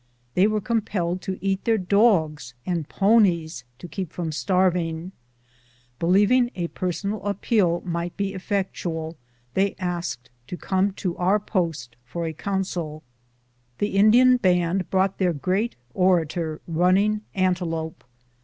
They 0.33 0.47
were 0.47 0.61
compelled 0.61 1.21
to 1.21 1.37
eat 1.45 1.63
their 1.63 1.77
dogs 1.77 2.55
and 2.65 2.89
ponies 2.89 3.65
to 3.77 3.87
keep 3.87 4.11
from 4.11 4.31
starving. 4.31 5.11
Eelieving 5.99 6.49
a 6.55 6.69
personal 6.69 7.23
appeal 7.23 7.81
would 7.81 8.17
be 8.17 8.33
effectual, 8.33 9.15
they 9.53 9.75
asked 9.77 10.31
to 10.47 10.57
come 10.57 10.91
to 10.93 11.15
our 11.17 11.39
post 11.39 11.97
for 12.03 12.25
a 12.25 12.33
council. 12.33 13.03
The 13.77 13.89
Indian 13.95 14.37
band 14.37 14.89
brought 14.89 15.19
their 15.19 15.33
great 15.33 15.75
orator 15.93 16.61
Running 16.67 17.21
Antelope. 17.35 18.03